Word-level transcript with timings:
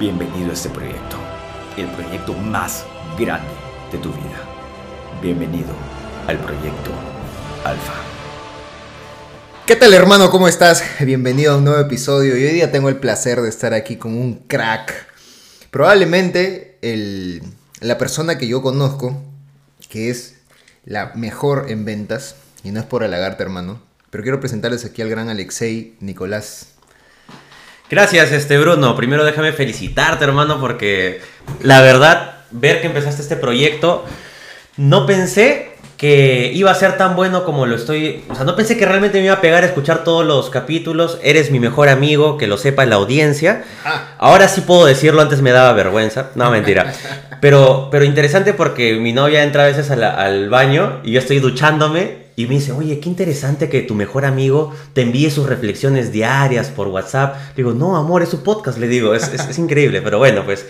Bienvenido 0.00 0.48
a 0.48 0.54
este 0.54 0.70
proyecto, 0.70 1.18
el 1.76 1.86
proyecto 1.88 2.32
más 2.32 2.86
grande 3.18 3.52
de 3.92 3.98
tu 3.98 4.08
vida. 4.08 4.48
Bienvenido 5.20 5.68
al 6.26 6.38
proyecto 6.38 6.90
Alfa. 7.66 7.92
¿Qué 9.66 9.76
tal 9.76 9.92
hermano? 9.92 10.30
¿Cómo 10.30 10.48
estás? 10.48 10.82
Bienvenido 11.00 11.52
a 11.52 11.58
un 11.58 11.64
nuevo 11.64 11.80
episodio 11.80 12.34
y 12.38 12.44
hoy 12.44 12.52
día 12.52 12.72
tengo 12.72 12.88
el 12.88 12.96
placer 12.96 13.42
de 13.42 13.50
estar 13.50 13.74
aquí 13.74 13.96
con 13.96 14.14
un 14.14 14.36
crack. 14.46 15.06
Probablemente 15.70 16.78
el, 16.80 17.42
la 17.80 17.98
persona 17.98 18.38
que 18.38 18.48
yo 18.48 18.62
conozco, 18.62 19.22
que 19.90 20.08
es 20.08 20.36
la 20.86 21.12
mejor 21.14 21.66
en 21.68 21.84
ventas, 21.84 22.36
y 22.64 22.70
no 22.70 22.80
es 22.80 22.86
por 22.86 23.04
halagarte 23.04 23.42
hermano, 23.42 23.82
pero 24.08 24.22
quiero 24.22 24.40
presentarles 24.40 24.86
aquí 24.86 25.02
al 25.02 25.10
gran 25.10 25.28
Alexei 25.28 25.94
Nicolás. 26.00 26.68
Gracias, 27.90 28.30
este 28.32 28.56
Bruno. 28.58 28.94
Primero 28.94 29.24
déjame 29.24 29.52
felicitarte, 29.52 30.24
hermano, 30.24 30.60
porque 30.60 31.20
la 31.62 31.80
verdad, 31.80 32.34
ver 32.52 32.80
que 32.80 32.86
empezaste 32.86 33.20
este 33.22 33.36
proyecto, 33.36 34.04
no 34.76 35.06
pensé 35.06 35.70
que 35.96 36.50
iba 36.54 36.70
a 36.70 36.74
ser 36.74 36.96
tan 36.96 37.14
bueno 37.16 37.44
como 37.44 37.66
lo 37.66 37.76
estoy. 37.76 38.24
O 38.30 38.34
sea, 38.34 38.44
no 38.44 38.56
pensé 38.56 38.78
que 38.78 38.86
realmente 38.86 39.18
me 39.18 39.24
iba 39.26 39.34
a 39.34 39.40
pegar 39.42 39.64
a 39.64 39.66
escuchar 39.66 40.02
todos 40.04 40.24
los 40.24 40.48
capítulos. 40.48 41.18
Eres 41.22 41.50
mi 41.50 41.58
mejor 41.60 41.88
amigo, 41.90 42.38
que 42.38 42.46
lo 42.46 42.56
sepa 42.56 42.86
la 42.86 42.94
audiencia. 42.96 43.64
Ah. 43.84 44.14
Ahora 44.18 44.48
sí 44.48 44.62
puedo 44.62 44.86
decirlo, 44.86 45.20
antes 45.20 45.42
me 45.42 45.50
daba 45.50 45.72
vergüenza. 45.74 46.30
No, 46.36 46.50
mentira. 46.52 46.92
Pero, 47.42 47.88
pero 47.90 48.04
interesante 48.04 48.54
porque 48.54 48.94
mi 48.94 49.12
novia 49.12 49.42
entra 49.42 49.64
a 49.64 49.66
veces 49.66 49.90
a 49.90 49.96
la- 49.96 50.14
al 50.14 50.48
baño 50.48 51.00
y 51.02 51.12
yo 51.12 51.18
estoy 51.18 51.38
duchándome 51.40 52.19
y 52.44 52.46
me 52.46 52.54
dice, 52.54 52.72
oye, 52.72 53.00
qué 53.00 53.08
interesante 53.08 53.68
que 53.68 53.82
tu 53.82 53.94
mejor 53.94 54.24
amigo 54.24 54.72
te 54.92 55.02
envíe 55.02 55.30
sus 55.30 55.46
reflexiones 55.48 56.12
diarias 56.12 56.68
por 56.68 56.88
WhatsApp. 56.88 57.36
Le 57.56 57.62
digo, 57.64 57.72
no, 57.74 57.96
amor, 57.96 58.22
es 58.22 58.28
su 58.28 58.42
podcast, 58.42 58.78
le 58.78 58.88
digo, 58.88 59.14
es, 59.14 59.28
es- 59.32 59.48
es 59.48 59.58
increíble. 59.58 60.02
Pero 60.02 60.18
bueno, 60.18 60.44
pues 60.44 60.64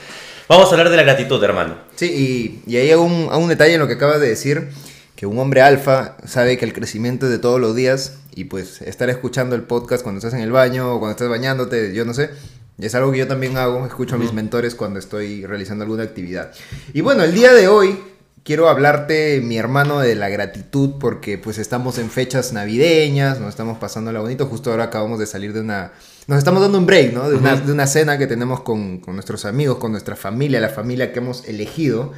vamos 0.48 0.66
a 0.68 0.70
hablar 0.72 0.90
de 0.90 0.96
la 0.96 1.02
gratitud, 1.02 1.42
hermano. 1.42 1.76
Sí, 1.96 2.60
y, 2.66 2.70
y 2.72 2.76
ahí 2.76 2.88
hay 2.90 2.94
un, 2.98 3.28
hay 3.30 3.42
un 3.42 3.48
detalle 3.48 3.74
en 3.74 3.80
lo 3.80 3.86
que 3.88 3.94
acabas 3.94 4.20
de 4.20 4.28
decir, 4.28 4.68
que 5.16 5.26
un 5.26 5.38
hombre 5.38 5.60
alfa 5.62 6.16
sabe 6.26 6.56
que 6.56 6.64
el 6.64 6.72
crecimiento 6.72 7.26
es 7.26 7.32
de 7.32 7.38
todos 7.38 7.60
los 7.60 7.76
días 7.76 8.14
y 8.34 8.44
pues 8.44 8.80
estar 8.82 9.10
escuchando 9.10 9.54
el 9.54 9.62
podcast 9.62 10.02
cuando 10.02 10.18
estás 10.18 10.32
en 10.34 10.40
el 10.40 10.50
baño 10.52 10.94
o 10.94 10.98
cuando 10.98 11.12
estás 11.12 11.28
bañándote, 11.28 11.92
yo 11.94 12.04
no 12.06 12.14
sé, 12.14 12.30
es 12.78 12.94
algo 12.94 13.12
que 13.12 13.18
yo 13.18 13.26
también 13.28 13.58
hago, 13.58 13.84
escucho 13.84 14.14
a 14.14 14.18
mis 14.18 14.32
mentores 14.32 14.74
cuando 14.74 14.98
estoy 14.98 15.44
realizando 15.44 15.84
alguna 15.84 16.04
actividad. 16.04 16.52
Y 16.94 17.02
bueno, 17.02 17.22
el 17.22 17.34
día 17.34 17.52
de 17.52 17.68
hoy 17.68 17.98
quiero 18.44 18.68
hablarte, 18.68 19.40
mi 19.40 19.56
hermano, 19.56 20.00
de 20.00 20.14
la 20.14 20.28
gratitud 20.28 20.94
porque 20.98 21.38
pues 21.38 21.58
estamos 21.58 21.98
en 21.98 22.10
fechas 22.10 22.52
navideñas, 22.52 23.40
nos 23.40 23.50
estamos 23.50 23.78
pasando 23.78 24.12
la 24.12 24.20
bonito, 24.20 24.46
justo 24.46 24.70
ahora 24.70 24.84
acabamos 24.84 25.18
de 25.18 25.26
salir 25.26 25.52
de 25.52 25.60
una... 25.60 25.92
Nos 26.26 26.38
estamos 26.38 26.60
dando 26.60 26.78
un 26.78 26.86
break, 26.86 27.12
¿no? 27.12 27.28
De 27.28 27.36
una, 27.36 27.56
de 27.56 27.72
una 27.72 27.86
cena 27.86 28.18
que 28.18 28.26
tenemos 28.26 28.60
con, 28.60 28.98
con 28.98 29.14
nuestros 29.14 29.44
amigos, 29.44 29.78
con 29.78 29.90
nuestra 29.90 30.16
familia, 30.16 30.60
la 30.60 30.68
familia 30.68 31.12
que 31.12 31.18
hemos 31.18 31.46
elegido. 31.48 32.12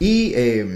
Y 0.00 0.32
eh, 0.34 0.66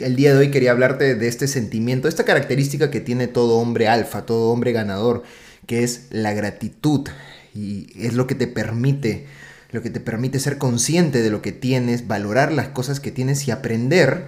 el 0.00 0.16
día 0.16 0.32
de 0.32 0.38
hoy 0.38 0.50
quería 0.50 0.70
hablarte 0.70 1.14
de 1.14 1.28
este 1.28 1.48
sentimiento, 1.48 2.08
esta 2.08 2.24
característica 2.24 2.90
que 2.90 3.00
tiene 3.00 3.28
todo 3.28 3.58
hombre 3.58 3.88
alfa, 3.88 4.24
todo 4.24 4.50
hombre 4.50 4.72
ganador, 4.72 5.22
que 5.66 5.84
es 5.84 6.06
la 6.08 6.32
gratitud. 6.32 7.06
Y 7.54 7.88
es 7.94 8.14
lo 8.14 8.26
que 8.26 8.34
te 8.34 8.46
permite, 8.46 9.26
lo 9.70 9.82
que 9.82 9.90
te 9.90 10.00
permite 10.00 10.40
ser 10.40 10.58
consciente 10.58 11.22
de 11.22 11.30
lo 11.30 11.42
que 11.42 11.52
tienes, 11.52 12.06
valorar 12.06 12.52
las 12.52 12.68
cosas 12.68 13.00
que 13.00 13.12
tienes 13.12 13.46
y 13.46 13.50
aprender, 13.50 14.26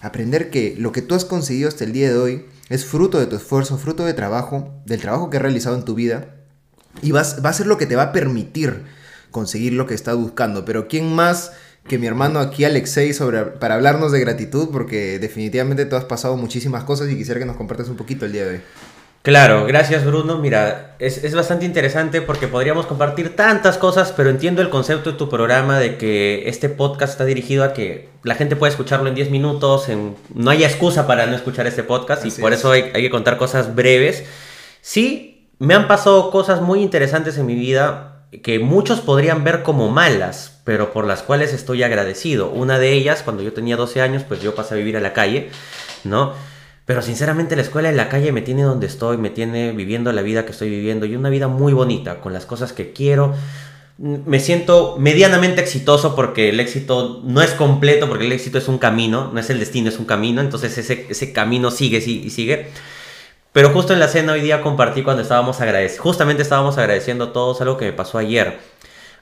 aprender 0.00 0.50
que 0.50 0.74
lo 0.78 0.92
que 0.92 1.02
tú 1.02 1.14
has 1.14 1.24
conseguido 1.24 1.68
hasta 1.68 1.84
el 1.84 1.92
día 1.92 2.08
de 2.08 2.16
hoy 2.16 2.44
es 2.68 2.84
fruto 2.84 3.18
de 3.18 3.26
tu 3.26 3.36
esfuerzo, 3.36 3.78
fruto 3.78 4.04
de 4.04 4.14
trabajo, 4.14 4.72
del 4.84 5.00
trabajo 5.00 5.30
que 5.30 5.36
has 5.36 5.42
realizado 5.42 5.76
en 5.76 5.84
tu 5.84 5.94
vida. 5.94 6.34
Y 7.02 7.12
vas, 7.12 7.44
va 7.44 7.50
a 7.50 7.54
ser 7.54 7.66
lo 7.66 7.78
que 7.78 7.86
te 7.86 7.96
va 7.96 8.04
a 8.04 8.12
permitir 8.12 8.84
conseguir 9.30 9.72
lo 9.72 9.86
que 9.86 9.94
estás 9.94 10.16
buscando. 10.16 10.64
Pero 10.64 10.88
¿quién 10.88 11.14
más 11.14 11.52
que 11.86 11.98
mi 11.98 12.06
hermano 12.06 12.40
aquí, 12.40 12.64
Alexei, 12.64 13.12
para 13.60 13.74
hablarnos 13.74 14.12
de 14.12 14.20
gratitud? 14.20 14.68
Porque 14.70 15.18
definitivamente 15.18 15.86
tú 15.86 15.96
has 15.96 16.04
pasado 16.04 16.36
muchísimas 16.36 16.84
cosas 16.84 17.10
y 17.10 17.16
quisiera 17.16 17.40
que 17.40 17.46
nos 17.46 17.56
compartas 17.56 17.88
un 17.88 17.96
poquito 17.96 18.26
el 18.26 18.32
día 18.32 18.44
de 18.44 18.50
hoy. 18.56 18.60
Claro, 19.28 19.66
gracias 19.66 20.06
Bruno. 20.06 20.38
Mira, 20.38 20.96
es, 20.98 21.22
es 21.22 21.34
bastante 21.34 21.66
interesante 21.66 22.22
porque 22.22 22.48
podríamos 22.48 22.86
compartir 22.86 23.36
tantas 23.36 23.76
cosas, 23.76 24.10
pero 24.16 24.30
entiendo 24.30 24.62
el 24.62 24.70
concepto 24.70 25.12
de 25.12 25.18
tu 25.18 25.28
programa 25.28 25.78
de 25.78 25.98
que 25.98 26.48
este 26.48 26.70
podcast 26.70 27.12
está 27.12 27.26
dirigido 27.26 27.62
a 27.62 27.74
que 27.74 28.08
la 28.22 28.36
gente 28.36 28.56
pueda 28.56 28.70
escucharlo 28.70 29.06
en 29.06 29.14
10 29.14 29.28
minutos, 29.30 29.90
en... 29.90 30.16
no 30.34 30.50
haya 30.50 30.66
excusa 30.66 31.06
para 31.06 31.26
no 31.26 31.36
escuchar 31.36 31.66
este 31.66 31.82
podcast 31.82 32.24
y 32.24 32.30
por 32.40 32.54
es. 32.54 32.60
eso 32.60 32.72
hay, 32.72 32.90
hay 32.94 33.02
que 33.02 33.10
contar 33.10 33.36
cosas 33.36 33.74
breves. 33.74 34.24
Sí, 34.80 35.50
me 35.58 35.74
han 35.74 35.88
pasado 35.88 36.30
cosas 36.30 36.62
muy 36.62 36.80
interesantes 36.80 37.36
en 37.36 37.44
mi 37.44 37.54
vida 37.54 38.24
que 38.42 38.58
muchos 38.58 39.02
podrían 39.02 39.44
ver 39.44 39.62
como 39.62 39.90
malas, 39.90 40.58
pero 40.64 40.90
por 40.90 41.06
las 41.06 41.22
cuales 41.22 41.52
estoy 41.52 41.82
agradecido. 41.82 42.48
Una 42.48 42.78
de 42.78 42.94
ellas, 42.94 43.22
cuando 43.22 43.42
yo 43.42 43.52
tenía 43.52 43.76
12 43.76 44.00
años, 44.00 44.22
pues 44.26 44.40
yo 44.40 44.54
pasé 44.54 44.72
a 44.72 44.78
vivir 44.78 44.96
a 44.96 45.00
la 45.00 45.12
calle, 45.12 45.50
¿no? 46.04 46.32
Pero 46.88 47.02
sinceramente 47.02 47.54
la 47.54 47.60
escuela 47.60 47.90
en 47.90 47.98
la 47.98 48.08
calle 48.08 48.32
me 48.32 48.40
tiene 48.40 48.62
donde 48.62 48.86
estoy, 48.86 49.18
me 49.18 49.28
tiene 49.28 49.72
viviendo 49.72 50.10
la 50.10 50.22
vida 50.22 50.46
que 50.46 50.52
estoy 50.52 50.70
viviendo 50.70 51.04
y 51.04 51.16
una 51.16 51.28
vida 51.28 51.46
muy 51.46 51.74
bonita, 51.74 52.22
con 52.22 52.32
las 52.32 52.46
cosas 52.46 52.72
que 52.72 52.94
quiero. 52.94 53.34
Mm, 53.98 54.20
Me 54.24 54.40
siento 54.40 54.96
medianamente 54.98 55.60
exitoso 55.60 56.16
porque 56.16 56.48
el 56.48 56.60
éxito 56.60 57.20
no 57.24 57.42
es 57.42 57.50
completo, 57.50 58.08
porque 58.08 58.24
el 58.24 58.32
éxito 58.32 58.56
es 58.56 58.68
un 58.68 58.78
camino, 58.78 59.30
no 59.34 59.38
es 59.38 59.50
el 59.50 59.58
destino, 59.58 59.90
es 59.90 59.98
un 59.98 60.06
camino, 60.06 60.40
entonces 60.40 60.78
ese, 60.78 61.04
ese 61.10 61.30
camino 61.34 61.70
sigue 61.70 61.98
y 61.98 62.30
sigue. 62.30 62.68
Pero 63.52 63.68
justo 63.68 63.92
en 63.92 64.00
la 64.00 64.08
cena 64.08 64.32
hoy 64.32 64.40
día 64.40 64.62
compartí 64.62 65.02
cuando 65.02 65.20
estábamos 65.22 65.60
agradeciendo, 65.60 66.02
justamente 66.02 66.42
estábamos 66.42 66.78
agradeciendo 66.78 67.32
todos 67.32 67.60
algo 67.60 67.76
que 67.76 67.84
me 67.84 67.92
pasó 67.92 68.16
ayer. 68.16 68.60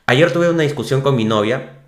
Ayer 0.07 0.31
tuve 0.33 0.51
una 0.51 0.63
discusión 0.63 1.01
con 1.01 1.17
mi 1.17 1.25
novia 1.25 1.81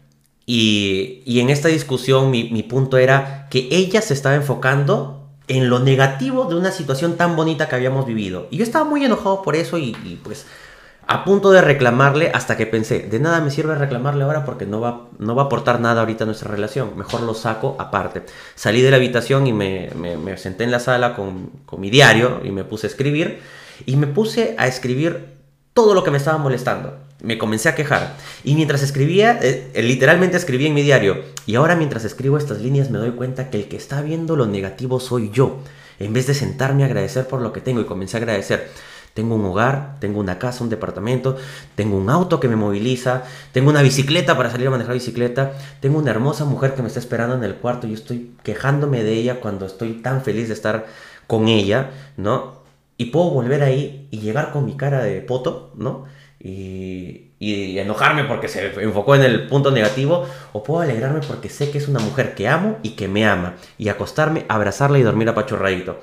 y, 0.44 1.22
y 1.24 1.38
en 1.38 1.50
esta 1.50 1.68
discusión 1.68 2.32
mi, 2.32 2.50
mi 2.50 2.64
punto 2.64 2.98
era 2.98 3.46
que 3.48 3.68
ella 3.70 4.02
se 4.02 4.14
estaba 4.14 4.34
enfocando 4.34 5.17
en 5.48 5.70
lo 5.70 5.80
negativo 5.80 6.44
de 6.44 6.54
una 6.54 6.70
situación 6.70 7.16
tan 7.16 7.34
bonita 7.34 7.68
que 7.68 7.74
habíamos 7.74 8.06
vivido. 8.06 8.46
Y 8.50 8.58
yo 8.58 8.64
estaba 8.64 8.84
muy 8.84 9.04
enojado 9.04 9.42
por 9.42 9.56
eso 9.56 9.78
y, 9.78 9.96
y, 10.04 10.20
pues 10.22 10.46
a 11.10 11.24
punto 11.24 11.50
de 11.50 11.62
reclamarle 11.62 12.30
hasta 12.34 12.58
que 12.58 12.66
pensé, 12.66 13.00
de 13.00 13.18
nada 13.18 13.40
me 13.40 13.50
sirve 13.50 13.74
reclamarle 13.74 14.24
ahora 14.24 14.44
porque 14.44 14.66
no 14.66 14.78
va, 14.78 15.08
no 15.18 15.34
va 15.34 15.44
a 15.44 15.46
aportar 15.46 15.80
nada 15.80 16.00
ahorita 16.00 16.24
a 16.24 16.26
nuestra 16.26 16.50
relación. 16.50 16.98
Mejor 16.98 17.22
lo 17.22 17.32
saco 17.32 17.76
aparte. 17.78 18.24
Salí 18.54 18.82
de 18.82 18.90
la 18.90 18.98
habitación 18.98 19.46
y 19.46 19.54
me, 19.54 20.36
senté 20.36 20.64
en 20.64 20.70
la 20.70 20.80
sala 20.80 21.14
con 21.14 21.50
mi 21.78 21.88
diario 21.88 22.42
y 22.44 22.50
me 22.50 22.62
puse 22.62 22.86
a 22.86 22.90
escribir. 22.90 23.40
Y 23.86 23.96
me 23.96 24.06
puse 24.06 24.54
a 24.58 24.66
escribir 24.66 25.38
todo 25.72 25.94
lo 25.94 26.04
que 26.04 26.10
me 26.10 26.18
estaba 26.18 26.36
molestando. 26.36 27.07
Me 27.22 27.36
comencé 27.36 27.68
a 27.68 27.74
quejar. 27.74 28.16
Y 28.44 28.54
mientras 28.54 28.82
escribía, 28.82 29.38
eh, 29.42 29.70
eh, 29.74 29.82
literalmente 29.82 30.36
escribí 30.36 30.66
en 30.66 30.74
mi 30.74 30.82
diario. 30.82 31.22
Y 31.46 31.56
ahora 31.56 31.74
mientras 31.74 32.04
escribo 32.04 32.38
estas 32.38 32.60
líneas 32.60 32.90
me 32.90 32.98
doy 32.98 33.10
cuenta 33.10 33.50
que 33.50 33.58
el 33.58 33.68
que 33.68 33.76
está 33.76 34.02
viendo 34.02 34.36
lo 34.36 34.46
negativo 34.46 35.00
soy 35.00 35.30
yo. 35.30 35.58
En 35.98 36.12
vez 36.12 36.28
de 36.28 36.34
sentarme 36.34 36.84
a 36.84 36.86
agradecer 36.86 37.26
por 37.26 37.40
lo 37.40 37.52
que 37.52 37.60
tengo 37.60 37.80
y 37.80 37.86
comencé 37.86 38.16
a 38.16 38.20
agradecer. 38.20 38.70
Tengo 39.14 39.34
un 39.34 39.44
hogar, 39.46 39.96
tengo 39.98 40.20
una 40.20 40.38
casa, 40.38 40.62
un 40.62 40.70
departamento, 40.70 41.36
tengo 41.74 41.96
un 41.96 42.08
auto 42.08 42.38
que 42.38 42.46
me 42.46 42.54
moviliza, 42.54 43.24
tengo 43.50 43.68
una 43.68 43.82
bicicleta 43.82 44.36
para 44.36 44.48
salir 44.48 44.68
a 44.68 44.70
manejar 44.70 44.94
bicicleta, 44.94 45.54
tengo 45.80 45.98
una 45.98 46.12
hermosa 46.12 46.44
mujer 46.44 46.74
que 46.74 46.82
me 46.82 46.88
está 46.88 47.00
esperando 47.00 47.34
en 47.34 47.42
el 47.42 47.56
cuarto 47.56 47.88
y 47.88 47.94
estoy 47.94 48.36
quejándome 48.44 49.02
de 49.02 49.14
ella 49.14 49.40
cuando 49.40 49.66
estoy 49.66 49.94
tan 49.94 50.22
feliz 50.22 50.46
de 50.46 50.54
estar 50.54 50.86
con 51.26 51.48
ella, 51.48 51.90
¿no? 52.16 52.62
Y 52.96 53.06
puedo 53.06 53.30
volver 53.30 53.64
ahí 53.64 54.06
y 54.12 54.20
llegar 54.20 54.52
con 54.52 54.64
mi 54.64 54.76
cara 54.76 55.02
de 55.02 55.20
poto, 55.20 55.72
¿no? 55.76 56.04
Y, 56.40 57.32
y 57.40 57.78
enojarme 57.78 58.24
porque 58.24 58.48
se 58.48 58.66
enfocó 58.82 59.14
en 59.14 59.22
el 59.22 59.48
punto 59.48 59.70
negativo, 59.70 60.26
o 60.52 60.62
puedo 60.62 60.80
alegrarme 60.80 61.20
porque 61.26 61.48
sé 61.48 61.70
que 61.70 61.78
es 61.78 61.88
una 61.88 62.00
mujer 62.00 62.34
que 62.34 62.48
amo 62.48 62.78
y 62.82 62.90
que 62.90 63.08
me 63.08 63.26
ama, 63.26 63.56
y 63.76 63.88
acostarme, 63.88 64.44
abrazarla 64.48 64.98
y 64.98 65.02
dormir 65.02 65.28
apachurradito. 65.28 66.00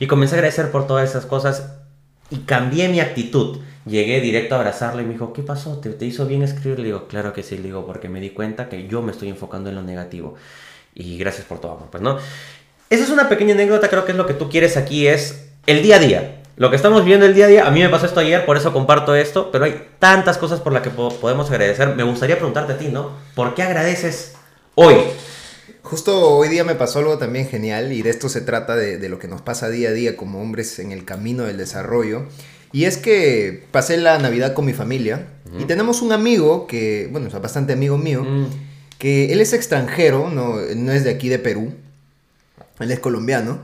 Y 0.00 0.06
comencé 0.06 0.34
a 0.34 0.38
agradecer 0.38 0.70
por 0.70 0.86
todas 0.86 1.08
esas 1.08 1.26
cosas 1.26 1.72
y 2.30 2.38
cambié 2.38 2.88
mi 2.88 3.00
actitud. 3.00 3.58
Llegué 3.86 4.20
directo 4.20 4.54
a 4.54 4.58
abrazarla 4.58 5.02
y 5.02 5.06
me 5.06 5.14
dijo, 5.14 5.32
¿qué 5.32 5.42
pasó? 5.42 5.78
¿Te, 5.78 5.90
te 5.90 6.04
hizo 6.04 6.26
bien 6.26 6.42
escribir? 6.42 6.78
Le 6.78 6.86
digo, 6.86 7.08
claro 7.08 7.32
que 7.32 7.42
sí, 7.42 7.56
le 7.56 7.64
digo, 7.64 7.86
porque 7.86 8.08
me 8.08 8.20
di 8.20 8.30
cuenta 8.30 8.68
que 8.68 8.86
yo 8.86 9.02
me 9.02 9.12
estoy 9.12 9.28
enfocando 9.28 9.70
en 9.70 9.76
lo 9.76 9.82
negativo. 9.82 10.34
Y 10.94 11.16
gracias 11.18 11.46
por 11.46 11.60
todo, 11.60 11.72
amor. 11.72 11.88
Pues 11.90 12.02
no. 12.02 12.18
Esa 12.90 13.04
es 13.04 13.10
una 13.10 13.28
pequeña 13.28 13.54
anécdota, 13.54 13.88
creo 13.88 14.04
que 14.04 14.12
es 14.12 14.18
lo 14.18 14.26
que 14.26 14.34
tú 14.34 14.48
quieres 14.48 14.76
aquí, 14.76 15.06
es 15.06 15.50
el 15.66 15.82
día 15.82 15.96
a 15.96 15.98
día. 15.98 16.37
Lo 16.58 16.70
que 16.70 16.76
estamos 16.76 17.02
viviendo 17.02 17.24
el 17.24 17.34
día 17.34 17.44
a 17.44 17.48
día, 17.48 17.66
a 17.66 17.70
mí 17.70 17.80
me 17.80 17.88
pasó 17.88 18.06
esto 18.06 18.20
ayer, 18.20 18.44
por 18.44 18.56
eso 18.56 18.72
comparto 18.72 19.14
esto, 19.14 19.50
pero 19.52 19.64
hay 19.64 19.88
tantas 19.98 20.38
cosas 20.38 20.60
por 20.60 20.72
las 20.72 20.82
que 20.82 20.90
po- 20.90 21.14
podemos 21.20 21.48
agradecer. 21.50 21.94
Me 21.94 22.02
gustaría 22.02 22.36
preguntarte 22.36 22.72
a 22.72 22.78
ti, 22.78 22.88
¿no? 22.88 23.12
¿Por 23.34 23.54
qué 23.54 23.62
agradeces 23.62 24.32
hoy? 24.74 24.96
Justo 25.82 26.30
hoy 26.36 26.48
día 26.48 26.64
me 26.64 26.74
pasó 26.74 26.98
algo 26.98 27.16
también 27.16 27.48
genial 27.48 27.92
y 27.92 28.02
de 28.02 28.10
esto 28.10 28.28
se 28.28 28.40
trata 28.40 28.76
de, 28.76 28.98
de 28.98 29.08
lo 29.08 29.18
que 29.18 29.28
nos 29.28 29.40
pasa 29.40 29.68
día 29.70 29.90
a 29.90 29.92
día 29.92 30.16
como 30.16 30.40
hombres 30.42 30.78
en 30.80 30.92
el 30.92 31.04
camino 31.04 31.44
del 31.44 31.56
desarrollo. 31.56 32.24
Y 32.72 32.84
es 32.84 32.98
que 32.98 33.64
pasé 33.70 33.96
la 33.96 34.18
Navidad 34.18 34.52
con 34.52 34.66
mi 34.66 34.74
familia 34.74 35.26
y 35.58 35.64
tenemos 35.64 36.02
un 36.02 36.12
amigo 36.12 36.66
que, 36.66 37.08
bueno, 37.10 37.28
es 37.28 37.40
bastante 37.40 37.72
amigo 37.72 37.96
mío, 37.96 38.22
Mm, 38.24 38.46
que 38.98 39.32
él 39.32 39.40
es 39.40 39.52
extranjero, 39.54 40.28
no, 40.28 40.56
no 40.76 40.92
es 40.92 41.04
de 41.04 41.10
aquí 41.10 41.28
de 41.30 41.38
Perú, 41.38 41.72
él 42.80 42.90
es 42.90 42.98
colombiano. 42.98 43.60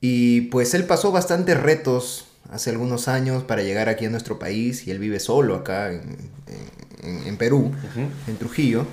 Y 0.00 0.42
pues 0.42 0.74
él 0.74 0.84
pasó 0.84 1.10
bastantes 1.10 1.58
retos 1.60 2.25
hace 2.50 2.70
algunos 2.70 3.08
años 3.08 3.42
para 3.44 3.62
llegar 3.62 3.88
aquí 3.88 4.06
a 4.06 4.10
nuestro 4.10 4.38
país 4.38 4.86
y 4.86 4.90
él 4.90 4.98
vive 4.98 5.20
solo 5.20 5.54
acá 5.56 5.92
en, 5.92 6.30
en- 7.26 7.36
Perú, 7.36 7.72
en 8.26 8.36
Trujillo. 8.36 8.86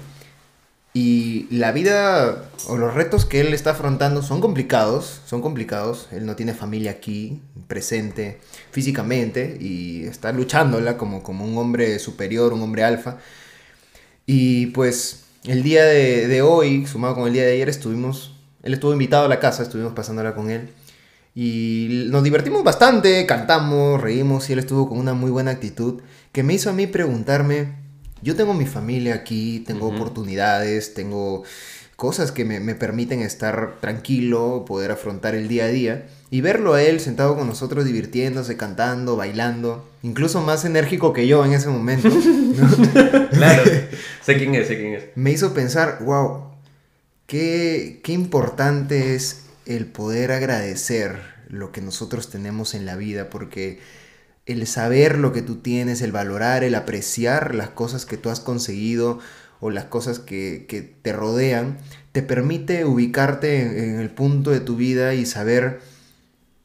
Y 0.95 1.47
la 1.49 1.71
vida 1.71 2.49
o 2.67 2.77
los 2.77 2.93
retos 2.93 3.25
que 3.25 3.41
él 3.41 3.53
está 3.55 3.71
afrontando 3.71 4.21
son 4.21 4.41
complicados, 4.41 5.21
son 5.25 5.41
complicados. 5.41 6.07
Él 6.11 6.25
no 6.27 6.35
tiene 6.35 6.53
familia 6.53 6.91
aquí, 6.91 7.41
presente 7.67 8.39
físicamente, 8.71 9.57
y 9.59 10.03
está 10.03 10.31
luchándola 10.31 10.95
como, 10.97 11.23
como 11.23 11.45
un 11.45 11.57
hombre 11.57 11.97
superior, 11.97 12.53
un 12.53 12.61
hombre 12.61 12.83
alfa. 12.83 13.17
Y 14.27 14.67
pues 14.67 15.23
el 15.45 15.63
día 15.63 15.83
de, 15.85 16.27
de 16.27 16.41
hoy, 16.43 16.85
sumado 16.85 17.15
con 17.15 17.27
el 17.27 17.33
día 17.33 17.43
de 17.43 17.53
ayer, 17.53 17.69
estuvimos, 17.69 18.35
él 18.61 18.75
estuvo 18.75 18.93
invitado 18.93 19.25
a 19.25 19.29
la 19.29 19.39
casa, 19.39 19.63
estuvimos 19.63 19.93
pasándola 19.93 20.35
con 20.35 20.51
él. 20.51 20.69
Y 21.35 22.05
nos 22.09 22.23
divertimos 22.23 22.63
bastante, 22.63 23.25
cantamos, 23.25 23.99
reímos 23.99 24.49
y 24.49 24.53
él 24.53 24.59
estuvo 24.59 24.87
con 24.87 24.99
una 24.99 25.13
muy 25.13 25.31
buena 25.31 25.51
actitud 25.51 26.01
que 26.31 26.43
me 26.43 26.53
hizo 26.53 26.69
a 26.69 26.73
mí 26.73 26.87
preguntarme, 26.87 27.75
yo 28.21 28.35
tengo 28.35 28.53
mi 28.53 28.65
familia 28.65 29.15
aquí, 29.15 29.63
tengo 29.65 29.87
oportunidades, 29.87 30.93
tengo 30.93 31.43
cosas 31.95 32.31
que 32.31 32.45
me, 32.45 32.59
me, 32.59 32.75
permiten 32.75 33.21
estar 33.21 33.77
tranquilo, 33.79 34.65
poder 34.67 34.91
afrontar 34.91 35.35
el 35.35 35.47
día 35.47 35.65
a 35.65 35.67
día 35.67 36.07
y 36.31 36.41
verlo 36.41 36.73
a 36.73 36.81
él 36.81 36.99
sentado 36.99 37.35
con 37.35 37.47
nosotros 37.47 37.85
divirtiéndose, 37.85 38.57
cantando, 38.57 39.15
bailando, 39.15 39.87
incluso 40.01 40.41
más 40.41 40.65
enérgico 40.65 41.13
que 41.13 41.27
yo 41.27 41.45
en 41.45 41.53
ese 41.53 41.69
momento. 41.69 42.09
¿no? 42.09 43.29
claro, 43.31 43.63
sé 44.21 44.37
quién 44.37 44.55
es, 44.55 44.67
sé 44.67 44.77
quién 44.77 44.95
es. 44.95 45.03
Me 45.15 45.31
hizo 45.31 45.53
pensar, 45.53 45.99
wow, 46.03 46.45
qué, 47.27 48.01
qué 48.03 48.13
importante 48.13 49.13
es 49.13 49.42
el 49.65 49.85
poder 49.85 50.31
agradecer 50.31 51.21
lo 51.47 51.71
que 51.71 51.81
nosotros 51.81 52.29
tenemos 52.29 52.73
en 52.73 52.85
la 52.85 52.95
vida, 52.95 53.29
porque 53.29 53.79
el 54.45 54.67
saber 54.67 55.17
lo 55.17 55.31
que 55.31 55.41
tú 55.41 55.57
tienes, 55.57 56.01
el 56.01 56.11
valorar, 56.11 56.63
el 56.63 56.75
apreciar 56.75 57.55
las 57.55 57.69
cosas 57.69 58.05
que 58.05 58.17
tú 58.17 58.29
has 58.29 58.39
conseguido 58.39 59.19
o 59.59 59.69
las 59.69 59.85
cosas 59.85 60.19
que, 60.19 60.65
que 60.67 60.81
te 60.81 61.13
rodean, 61.13 61.77
te 62.11 62.21
permite 62.21 62.83
ubicarte 62.85 63.61
en, 63.61 63.91
en, 63.91 63.99
el 63.99 64.09
punto 64.09 64.51
de 64.51 64.59
tu 64.59 64.75
vida 64.75 65.13
y 65.13 65.25
saber, 65.25 65.79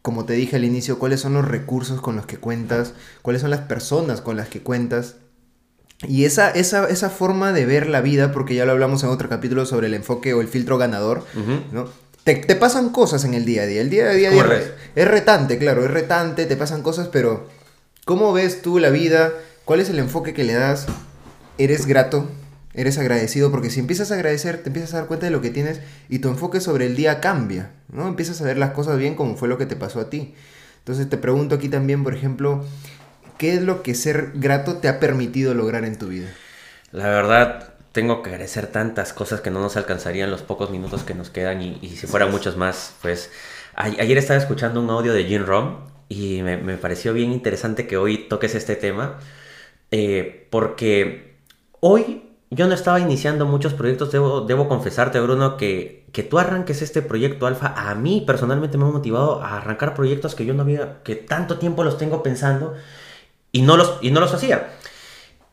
como 0.03 0.25
te 0.25 0.33
dije 0.33 0.57
al 0.57 0.65
inicio, 0.65 0.99
cuáles 0.99 1.21
son 1.21 1.35
los 1.35 1.47
recursos 1.47 2.01
con 2.01 2.17
los 2.17 2.27
que 2.27 2.39
cuentas, 2.39 2.95
cuáles 3.23 3.43
son 3.43 3.51
las 3.51 3.61
personas 3.61 4.21
con 4.21 4.37
las 4.37 4.49
que 4.49 4.61
cuentas. 4.61 5.17
Y 6.07 6.25
esa, 6.25 6.51
esa, 6.51 6.89
esa 6.89 7.11
forma 7.11 7.53
de 7.53 7.67
ver 7.67 7.89
la 7.89 8.01
vida, 8.01 8.33
porque 8.33 8.55
ya 8.55 8.65
lo 8.65 8.73
hablamos 8.73 9.03
en 9.03 9.11
otro 9.11 9.29
capítulo 9.29 9.67
sobre 9.67 9.87
el 9.87 9.95
enfoque 9.95 10.35
o 10.35 10.41
el 10.41 10.49
filtro 10.49 10.79
ganador, 10.79 11.25
uh 11.35 11.39
-huh. 11.39 11.73
¿no? 11.73 12.08
Te, 12.29 12.35
te, 12.35 12.57
pasan 12.57 12.91
cosas 12.91 13.25
en 13.25 13.33
el 13.33 13.47
día 13.47 13.63
a 13.63 13.65
día. 13.65 13.81
El 13.81 13.89
día 13.89 14.11
a 14.11 14.13
día, 14.13 14.29
día 14.29 14.43
es, 14.43 14.71
es 14.95 15.09
retante, 15.09 15.57
claro, 15.57 15.83
es 15.83 15.91
retante, 15.91 16.45
te 16.45 16.57
pasan 16.59 16.83
cosas, 16.83 17.09
pero 17.09 17.49
¿cómo 18.05 18.35
ves 18.35 18.61
tú 18.61 18.79
la 18.79 18.91
vida? 18.91 19.33
¿Cuál 19.65 19.81
es 19.81 19.89
el 19.89 19.99
enfoque 19.99 20.35
que 20.35 20.45
le 20.45 20.53
das? 20.53 20.85
¿Eres 21.57 21.87
grato? 21.87 22.29
¿Eres 22.75 22.99
agradecido? 22.99 23.51
Porque 23.51 23.71
si 23.71 23.81
empiezas 23.81 24.11
a 24.11 24.17
agradecer, 24.17 24.59
te 24.59 24.69
empiezas 24.69 24.93
a 24.93 24.99
dar 24.99 25.07
cuenta 25.07 25.25
de 25.25 25.33
lo 25.33 25.41
que 25.41 25.49
tienes 25.49 25.81
y 26.11 26.19
tu 26.19 26.29
enfoque 26.29 26.61
sobre 26.61 26.85
el 26.85 26.97
día 26.97 27.21
cambia, 27.21 27.71
¿no? 27.91 28.07
Empiezas 28.07 28.43
a 28.43 28.45
ver 28.45 28.59
las 28.59 28.73
cosas 28.73 28.99
bien 28.99 29.15
como 29.15 29.39
fue 29.39 29.49
lo 29.49 29.57
que 29.57 29.65
te 29.65 29.77
pasó 29.77 29.99
a 29.99 30.11
ti. 30.11 30.35
Entonces 30.81 31.09
te 31.09 31.17
pregunto 31.17 31.55
aquí 31.55 31.71
también, 31.71 32.05
por 32.05 32.13
ejemplo, 32.13 32.63
¿qué 33.39 33.55
es 33.55 33.63
lo 33.63 33.83
que 33.83 33.95
ser 33.95 34.33
grato 34.35 34.77
te 34.77 34.89
ha 34.89 35.01
permitido 35.01 35.55
lograr 35.55 35.87
en 35.87 35.97
tu 35.97 36.09
vida? 36.09 36.29
La 36.93 37.09
verdad, 37.09 37.73
tengo 37.93 38.23
que 38.23 38.31
agradecer 38.31 38.67
tantas 38.69 39.13
cosas 39.13 39.41
que 39.41 39.51
no 39.51 39.61
nos 39.61 39.77
alcanzarían 39.77 40.31
los 40.31 40.43
pocos 40.43 40.71
minutos 40.71 41.03
que 41.03 41.15
nos 41.15 41.31
quedan 41.31 41.63
y, 41.63 41.79
y 41.83 41.91
si 41.97 42.07
fueran 42.07 42.31
muchos 42.31 42.57
más, 42.57 42.95
pues 43.03 43.31
a, 43.75 43.85
ayer 43.85 44.19
estaba 44.19 44.39
escuchando 44.39 44.81
un 44.81 44.91
audio 44.91 45.13
de 45.13 45.25
Jim 45.25 45.45
Rom 45.45 45.77
y 46.09 46.43
me, 46.43 46.57
me, 46.57 46.77
pareció 46.77 47.13
bien 47.13 47.33
interesante 47.33 47.87
que 47.87 47.97
hoy 47.97 48.29
toques 48.29 48.55
este 48.55 48.77
tema 48.77 49.19
eh, 49.91 50.47
porque 50.51 51.37
hoy 51.81 52.23
yo 52.51 52.67
no 52.67 52.75
estaba 52.75 53.01
iniciando 53.01 53.47
muchos 53.47 53.75
proyectos, 53.75 54.11
debo, 54.11 54.43
debo 54.43 54.69
confesarte 54.69 55.21
Bruno 55.21 55.57
que, 55.57 56.07
que 56.13 56.23
tú 56.23 56.39
arranques 56.39 56.83
este 56.83 57.03
proyecto 57.03 57.47
alfa 57.47 57.75
a 57.77 57.95
mí 57.95 58.23
personalmente 58.27 58.79
me 58.79 58.85
ha 58.85 58.89
motivado 58.89 59.43
a 59.43 59.59
arrancar 59.59 59.95
proyectos 59.95 60.35
que 60.35 60.47
yo 60.47 60.55
no 60.55 60.63
había, 60.63 61.03
que 61.03 61.15
tanto 61.15 61.59
tiempo 61.59 61.85
los 61.85 61.99
tengo 61.99 62.23
pensando 62.23 62.75
y 63.53 63.63
no 63.63 63.77
los, 63.77 63.99
y 64.03 64.11
no 64.11 64.21
los 64.21 64.33
hacía. 64.33 64.71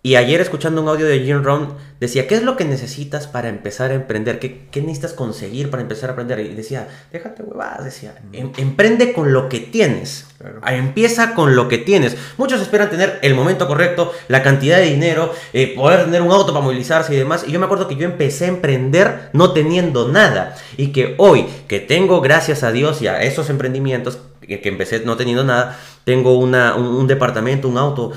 Y 0.05 0.17
ayer 0.17 0.39
escuchando 0.39 0.83
un 0.83 0.87
audio 0.87 1.07
de 1.07 1.21
Jim 1.21 1.41
Rohn 1.41 1.69
decía, 1.99 2.27
¿qué 2.27 2.35
es 2.35 2.43
lo 2.43 2.55
que 2.57 2.63
necesitas 2.63 3.25
para 3.25 3.49
empezar 3.49 3.89
a 3.89 3.95
emprender? 3.95 4.37
¿Qué, 4.37 4.67
¿Qué, 4.69 4.79
necesitas 4.79 5.13
conseguir 5.13 5.71
para 5.71 5.81
empezar 5.81 6.11
a 6.11 6.13
aprender? 6.13 6.41
Y 6.41 6.53
decía, 6.53 6.87
déjate 7.11 7.41
huevadas, 7.41 7.85
decía, 7.85 8.13
em, 8.31 8.51
emprende 8.57 9.13
con 9.13 9.33
lo 9.33 9.49
que 9.49 9.61
tienes. 9.61 10.27
Claro. 10.37 10.61
Empieza 10.67 11.33
con 11.33 11.55
lo 11.55 11.67
que 11.67 11.79
tienes. 11.79 12.17
Muchos 12.37 12.61
esperan 12.61 12.91
tener 12.91 13.17
el 13.23 13.33
momento 13.33 13.65
correcto, 13.65 14.13
la 14.27 14.43
cantidad 14.43 14.77
de 14.77 14.91
dinero, 14.91 15.33
eh, 15.53 15.73
poder 15.75 16.05
tener 16.05 16.21
un 16.21 16.31
auto 16.31 16.53
para 16.53 16.63
movilizarse 16.63 17.11
y 17.15 17.17
demás. 17.17 17.43
Y 17.47 17.51
yo 17.51 17.57
me 17.57 17.65
acuerdo 17.65 17.87
que 17.87 17.95
yo 17.95 18.05
empecé 18.05 18.45
a 18.45 18.49
emprender 18.49 19.31
no 19.33 19.53
teniendo 19.53 20.07
nada. 20.07 20.55
Y 20.77 20.91
que 20.91 21.15
hoy, 21.17 21.47
que 21.67 21.79
tengo, 21.79 22.21
gracias 22.21 22.61
a 22.61 22.71
Dios 22.71 23.01
y 23.01 23.07
a 23.07 23.23
esos 23.23 23.49
emprendimientos, 23.49 24.19
que, 24.39 24.61
que 24.61 24.69
empecé 24.69 24.99
no 24.99 25.17
teniendo 25.17 25.43
nada, 25.43 25.79
tengo 26.03 26.37
una, 26.37 26.75
un, 26.75 26.85
un 26.85 27.07
departamento, 27.07 27.67
un 27.67 27.79
auto 27.79 28.13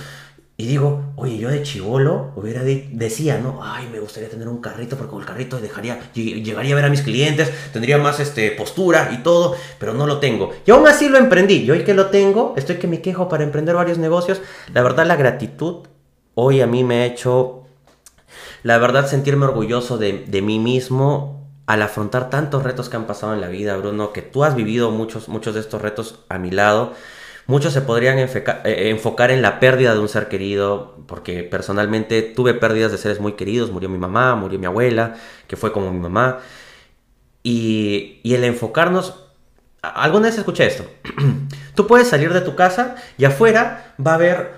y 0.61 0.67
digo, 0.67 1.13
oye, 1.15 1.39
yo 1.39 1.51
de 1.51 1.63
chivolo 1.63 2.33
hubiera 2.35 2.65
de, 2.65 2.89
decía, 2.91 3.39
¿no? 3.39 3.61
Ay, 3.63 3.89
me 3.93 4.01
gustaría 4.01 4.29
tener 4.29 4.49
un 4.49 4.61
carrito 4.61 4.97
porque 4.97 5.13
con 5.13 5.21
el 5.21 5.27
carrito 5.27 5.61
dejaría, 5.61 6.01
llegaría 6.13 6.73
a 6.73 6.75
ver 6.75 6.85
a 6.85 6.89
mis 6.89 7.03
clientes, 7.03 7.53
tendría 7.73 7.97
más 7.97 8.19
este, 8.19 8.51
postura 8.51 9.11
y 9.13 9.19
todo, 9.23 9.55
pero 9.79 9.95
no 9.95 10.05
lo 10.05 10.19
tengo. 10.19 10.51
Y 10.67 10.73
aún 10.73 10.89
así 10.89 11.09
lo 11.09 11.17
emprendí. 11.17 11.59
Y 11.59 11.71
hoy 11.71 11.85
que 11.85 11.95
lo 11.95 12.07
tengo, 12.07 12.55
estoy 12.57 12.79
que 12.79 12.89
me 12.89 13.01
quejo 13.01 13.29
para 13.29 13.45
emprender 13.45 13.77
varios 13.77 13.99
negocios. 13.99 14.41
La 14.75 14.83
verdad, 14.83 15.07
la 15.07 15.15
gratitud 15.15 15.87
hoy 16.35 16.61
a 16.61 16.67
mí 16.67 16.83
me 16.83 17.03
ha 17.03 17.07
hecho, 17.07 17.63
la 18.65 18.79
verdad, 18.79 19.07
sentirme 19.07 19.45
orgulloso 19.47 19.97
de, 19.97 20.25
de 20.27 20.43
mí 20.43 20.59
mismo 20.59 21.47
al 21.67 21.83
afrontar 21.83 22.31
tantos 22.31 22.65
retos 22.65 22.89
que 22.89 22.97
han 22.97 23.07
pasado 23.07 23.33
en 23.33 23.41
la 23.41 23.49
vida, 23.49 23.77
Bruno, 23.77 24.13
que 24.13 24.23
tú 24.23 24.43
has 24.43 24.57
vivido 24.57 24.91
muchos, 24.91 25.29
muchos 25.29 25.55
de 25.55 25.61
estos 25.61 25.81
retos 25.81 26.25
a 26.29 26.39
mi 26.39 26.51
lado. 26.51 26.95
Muchos 27.49 27.73
se 27.73 27.81
podrían 27.81 28.19
enfocar 28.19 29.31
en 29.31 29.41
la 29.41 29.59
pérdida 29.59 29.95
de 29.95 30.01
un 30.01 30.09
ser 30.11 30.29
querido, 30.29 30.99
porque 31.07 31.45
personalmente 31.45 32.21
tuve 32.21 32.53
pérdidas 32.53 32.93
de 32.93 32.99
seres 32.99 33.21
muy 33.21 33.33
queridos, 33.33 33.71
murió 33.71 33.89
mi 33.89 33.97
mamá, 33.97 34.35
murió 34.35 34.59
mi 34.59 34.67
abuela, 34.67 35.17
que 35.47 35.57
fue 35.57 35.73
como 35.73 35.91
mi 35.91 35.99
mamá, 35.99 36.41
y, 37.43 38.21
y 38.23 38.35
el 38.35 38.45
enfocarnos, 38.45 39.25
alguna 39.81 40.27
vez 40.27 40.37
escuché 40.37 40.67
esto, 40.67 40.85
tú 41.75 41.87
puedes 41.87 42.09
salir 42.09 42.35
de 42.35 42.43
tu 42.43 42.55
casa 42.55 42.97
y 43.17 43.25
afuera 43.25 43.95
va 43.99 44.11
a 44.11 44.17
haber 44.17 44.51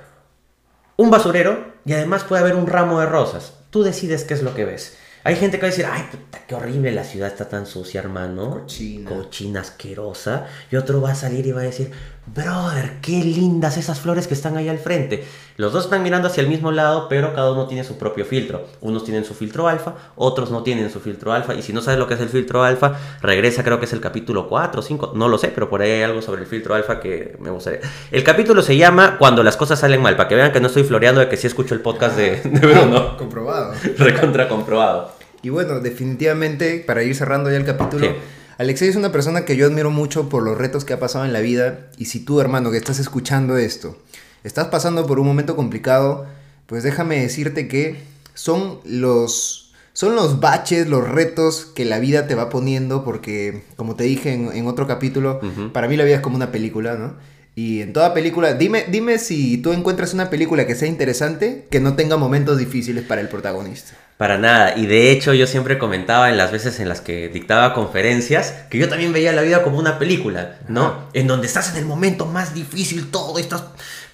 un 0.96 1.10
basurero 1.10 1.66
y 1.84 1.92
además 1.92 2.24
puede 2.24 2.42
haber 2.42 2.56
un 2.56 2.66
ramo 2.66 2.98
de 2.98 3.06
rosas, 3.06 3.54
tú 3.70 3.84
decides 3.84 4.24
qué 4.24 4.34
es 4.34 4.42
lo 4.42 4.52
que 4.52 4.64
ves. 4.64 4.98
Hay 5.22 5.36
gente 5.36 5.58
que 5.58 5.62
va 5.62 5.68
a 5.68 5.70
decir, 5.70 5.86
ay, 5.86 6.08
puta, 6.10 6.40
qué 6.46 6.54
horrible, 6.54 6.92
la 6.92 7.04
ciudad 7.04 7.28
está 7.28 7.46
tan 7.46 7.66
sucia, 7.66 8.00
hermano. 8.00 8.50
Cochina. 8.50 9.10
Cochina, 9.10 9.60
asquerosa. 9.60 10.46
Y 10.70 10.76
otro 10.76 11.02
va 11.02 11.10
a 11.10 11.14
salir 11.14 11.46
y 11.46 11.52
va 11.52 11.60
a 11.60 11.64
decir, 11.64 11.90
brother, 12.34 12.98
qué 13.02 13.24
lindas 13.24 13.76
esas 13.76 14.00
flores 14.00 14.26
que 14.26 14.34
están 14.34 14.56
ahí 14.56 14.68
al 14.68 14.78
frente. 14.78 15.24
Los 15.56 15.72
dos 15.72 15.84
están 15.84 16.02
mirando 16.02 16.28
hacia 16.28 16.42
el 16.42 16.48
mismo 16.48 16.70
lado, 16.70 17.08
pero 17.08 17.34
cada 17.34 17.52
uno 17.52 17.66
tiene 17.66 17.84
su 17.84 17.98
propio 17.98 18.24
filtro. 18.24 18.66
Unos 18.80 19.04
tienen 19.04 19.24
su 19.24 19.34
filtro 19.34 19.68
alfa, 19.68 19.94
otros 20.16 20.50
no 20.50 20.62
tienen 20.62 20.90
su 20.90 21.00
filtro 21.00 21.32
alfa. 21.32 21.54
Y 21.54 21.62
si 21.62 21.72
no 21.72 21.82
sabes 21.82 21.98
lo 21.98 22.06
que 22.06 22.14
es 22.14 22.20
el 22.20 22.28
filtro 22.28 22.62
alfa, 22.62 22.94
regresa, 23.20 23.64
creo 23.64 23.78
que 23.78 23.84
es 23.84 23.92
el 23.92 24.00
capítulo 24.00 24.48
4 24.48 24.80
o 24.80 24.82
5. 24.82 25.12
No 25.14 25.28
lo 25.28 25.38
sé, 25.38 25.48
pero 25.48 25.68
por 25.68 25.82
ahí 25.82 25.90
hay 25.90 26.02
algo 26.02 26.22
sobre 26.22 26.42
el 26.42 26.46
filtro 26.46 26.74
alfa 26.74 27.00
que 27.00 27.36
me 27.40 27.50
gustaría. 27.50 27.80
El 28.10 28.24
capítulo 28.24 28.62
se 28.62 28.76
llama 28.76 29.16
Cuando 29.18 29.42
las 29.42 29.56
cosas 29.56 29.80
salen 29.80 30.00
mal, 30.00 30.16
para 30.16 30.28
que 30.28 30.34
vean 30.34 30.52
que 30.52 30.60
no 30.60 30.68
estoy 30.68 30.84
floreando 30.84 31.20
de 31.20 31.28
que 31.28 31.36
sí 31.36 31.46
escucho 31.46 31.74
el 31.74 31.80
podcast 31.80 32.16
de, 32.16 32.40
de 32.42 32.66
Bruno. 32.66 33.16
Comprobado. 33.18 33.74
Recontra 33.98 34.48
comprobado. 34.48 35.12
Y 35.42 35.48
bueno, 35.48 35.80
definitivamente, 35.80 36.84
para 36.86 37.02
ir 37.02 37.14
cerrando 37.14 37.50
ya 37.50 37.56
el 37.56 37.64
capítulo, 37.64 38.06
sí. 38.06 38.12
Alexei 38.60 38.90
es 38.90 38.96
una 38.96 39.10
persona 39.10 39.46
que 39.46 39.56
yo 39.56 39.64
admiro 39.64 39.90
mucho 39.90 40.28
por 40.28 40.42
los 40.42 40.58
retos 40.58 40.84
que 40.84 40.92
ha 40.92 41.00
pasado 41.00 41.24
en 41.24 41.32
la 41.32 41.40
vida. 41.40 41.88
Y 41.96 42.04
si 42.04 42.20
tú, 42.20 42.42
hermano, 42.42 42.70
que 42.70 42.76
estás 42.76 42.98
escuchando 42.98 43.56
esto, 43.56 43.96
estás 44.44 44.66
pasando 44.66 45.06
por 45.06 45.18
un 45.18 45.26
momento 45.26 45.56
complicado, 45.56 46.26
pues 46.66 46.82
déjame 46.82 47.22
decirte 47.22 47.68
que 47.68 48.02
son 48.34 48.80
los, 48.84 49.72
son 49.94 50.14
los 50.14 50.40
baches, 50.40 50.88
los 50.88 51.08
retos 51.08 51.72
que 51.74 51.86
la 51.86 52.00
vida 52.00 52.26
te 52.26 52.34
va 52.34 52.50
poniendo, 52.50 53.02
porque, 53.02 53.62
como 53.76 53.96
te 53.96 54.04
dije 54.04 54.34
en, 54.34 54.52
en 54.52 54.66
otro 54.66 54.86
capítulo, 54.86 55.40
uh 55.42 55.46
-huh. 55.46 55.72
para 55.72 55.88
mí 55.88 55.96
la 55.96 56.04
vida 56.04 56.16
es 56.16 56.20
como 56.20 56.36
una 56.36 56.52
película, 56.52 56.96
¿no? 56.96 57.14
Y 57.56 57.82
en 57.82 57.92
toda 57.92 58.14
película, 58.14 58.54
dime, 58.54 58.86
dime 58.88 59.18
si 59.18 59.58
tú 59.58 59.72
encuentras 59.72 60.14
una 60.14 60.30
película 60.30 60.66
que 60.66 60.74
sea 60.74 60.88
interesante, 60.88 61.66
que 61.70 61.80
no 61.80 61.94
tenga 61.94 62.16
momentos 62.16 62.58
difíciles 62.58 63.04
para 63.04 63.20
el 63.20 63.28
protagonista. 63.28 63.92
Para 64.16 64.38
nada, 64.38 64.76
y 64.76 64.86
de 64.86 65.10
hecho 65.10 65.34
yo 65.34 65.46
siempre 65.46 65.78
comentaba 65.78 66.30
en 66.30 66.36
las 66.36 66.52
veces 66.52 66.78
en 66.78 66.88
las 66.88 67.00
que 67.00 67.28
dictaba 67.28 67.74
conferencias 67.74 68.54
que 68.70 68.78
yo 68.78 68.88
también 68.88 69.12
veía 69.12 69.32
la 69.32 69.42
vida 69.42 69.62
como 69.62 69.78
una 69.78 69.98
película, 69.98 70.58
¿no? 70.68 70.86
Ajá. 70.86 71.06
En 71.14 71.26
donde 71.26 71.46
estás 71.46 71.70
en 71.72 71.78
el 71.78 71.86
momento 71.86 72.26
más 72.26 72.54
difícil, 72.54 73.10
todo, 73.10 73.38
estás 73.38 73.64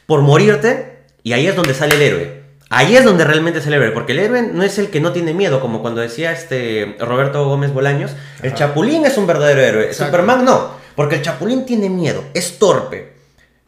por 0.06 0.22
morirte, 0.22 0.98
y 1.22 1.32
ahí 1.32 1.46
es 1.46 1.56
donde 1.56 1.74
sale 1.74 1.96
el 1.96 2.02
héroe. 2.02 2.42
Ahí 2.70 2.96
es 2.96 3.04
donde 3.04 3.24
realmente 3.24 3.58
es 3.60 3.66
el 3.66 3.74
héroe, 3.74 3.90
porque 3.90 4.12
el 4.12 4.20
héroe 4.20 4.42
no 4.42 4.62
es 4.62 4.78
el 4.78 4.90
que 4.90 5.00
no 5.00 5.12
tiene 5.12 5.34
miedo, 5.34 5.60
como 5.60 5.82
cuando 5.82 6.00
decía 6.00 6.32
este 6.32 6.96
Roberto 7.00 7.44
Gómez 7.48 7.72
Bolaños, 7.72 8.12
Ajá. 8.12 8.46
el 8.46 8.54
Chapulín 8.54 9.04
es 9.06 9.18
un 9.18 9.26
verdadero 9.26 9.60
héroe, 9.60 9.86
Exacto. 9.86 10.12
Superman 10.12 10.44
no, 10.44 10.70
porque 10.94 11.16
el 11.16 11.22
Chapulín 11.22 11.66
tiene 11.66 11.90
miedo, 11.90 12.24
es 12.32 12.58
torpe, 12.58 13.15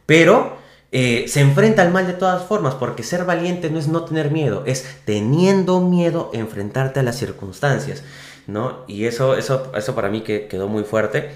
pero 0.09 0.57
eh, 0.91 1.27
se 1.29 1.41
enfrenta 1.41 1.83
al 1.83 1.91
mal 1.91 2.07
de 2.07 2.15
todas 2.15 2.43
formas, 2.43 2.75
porque 2.77 3.03
ser 3.03 3.27
valiente 3.27 3.69
no 3.69 3.79
es 3.79 3.89
no 3.89 4.07
tener 4.07 4.31
miedo, 4.31 4.63
es 4.65 4.87
teniendo 5.05 5.83
miedo 5.83 6.31
enfrentarte 6.33 7.01
a 7.01 7.03
las 7.03 7.19
circunstancias, 7.19 8.03
¿no? 8.47 8.85
Y 8.89 9.05
eso, 9.05 9.37
eso, 9.37 9.71
eso 9.77 9.95
para 9.95 10.09
mí 10.09 10.23
que 10.23 10.49
quedó 10.49 10.67
muy 10.67 10.85
fuerte. 10.85 11.29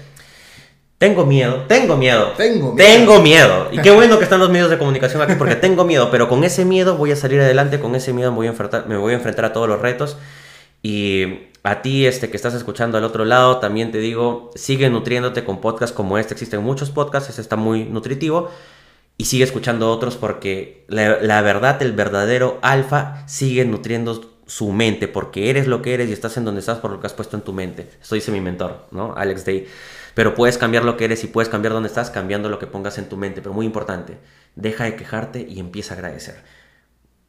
Tengo 0.97 1.23
miedo, 1.23 1.65
tengo 1.67 1.97
miedo. 1.97 2.31
Tengo 2.35 2.73
miedo. 2.73 2.75
Tengo 2.75 3.21
miedo. 3.21 3.67
Y 3.71 3.77
qué 3.79 3.91
bueno 3.95 4.17
que 4.17 4.23
están 4.23 4.39
los 4.39 4.49
medios 4.49 4.71
de 4.71 4.79
comunicación 4.79 5.21
aquí 5.21 5.35
porque 5.35 5.55
tengo 5.55 5.85
miedo, 5.85 6.09
pero 6.09 6.27
con 6.27 6.43
ese 6.43 6.65
miedo 6.65 6.97
voy 6.97 7.11
a 7.11 7.15
salir 7.15 7.41
adelante, 7.41 7.79
con 7.79 7.93
ese 7.93 8.11
miedo 8.11 8.31
me 8.31 8.37
voy 8.37 8.47
a 8.47 8.49
enfrentar, 8.49 8.87
me 8.87 8.97
voy 8.97 9.13
a, 9.13 9.17
enfrentar 9.17 9.45
a 9.45 9.53
todos 9.53 9.69
los 9.69 9.79
retos. 9.79 10.17
Y 10.81 11.43
a 11.63 11.81
ti 11.81 12.05
este, 12.05 12.29
que 12.29 12.35
estás 12.35 12.53
escuchando 12.53 12.97
al 12.97 13.05
otro 13.05 13.23
lado, 13.23 13.59
también 13.59 13.91
te 13.91 13.99
digo, 13.99 14.51
sigue 14.53 14.89
nutriéndote 14.89 15.45
con 15.45 15.61
podcasts 15.61 15.95
como 15.95 16.17
este. 16.17 16.33
Existen 16.33 16.61
muchos 16.61 16.91
podcasts, 16.91 17.29
este 17.29 17.41
está 17.41 17.55
muy 17.55 17.85
nutritivo. 17.85 18.49
Y 19.17 19.25
sigue 19.25 19.43
escuchando 19.43 19.89
otros 19.91 20.17
porque 20.17 20.85
la, 20.87 21.41
verdad, 21.41 21.81
el 21.81 21.93
verdadero 21.93 22.59
alfa 22.61 23.25
sigue 23.27 23.63
nutriendo 23.63 24.33
su 24.45 24.71
mente 24.71 25.07
porque 25.07 25.49
eres 25.49 25.67
lo 25.67 25.81
que 25.81 25.93
eres 25.93 26.09
y 26.09 26.13
estás 26.13 26.35
en 26.35 26.45
donde 26.45 26.59
estás 26.59 26.79
por 26.79 26.91
lo 26.91 26.99
que 26.99 27.07
has 27.07 27.13
puesto 27.13 27.37
en 27.37 27.43
tu 27.43 27.53
mente. 27.53 27.89
Esto 28.01 28.15
dice 28.15 28.31
mi 28.31 28.41
mentor, 28.41 28.87
¿no? 28.91 29.13
Alex 29.15 29.45
Day. 29.45 29.67
Pero 30.15 30.35
puedes 30.35 30.57
cambiar 30.57 30.83
lo 30.83 30.97
que 30.97 31.05
eres 31.05 31.23
y 31.23 31.27
puedes 31.27 31.47
cambiar 31.47 31.73
dónde 31.73 31.87
estás 31.87 32.09
cambiando 32.09 32.49
lo 32.49 32.59
que 32.59 32.67
pongas 32.67 32.97
en 32.97 33.07
tu 33.07 33.15
mente. 33.15 33.41
Pero 33.41 33.53
muy 33.53 33.65
importante, 33.65 34.17
deja 34.55 34.83
de 34.83 34.95
quejarte 34.95 35.45
y 35.47 35.59
empieza 35.59 35.93
a 35.93 35.97
agradecer. 35.97 36.43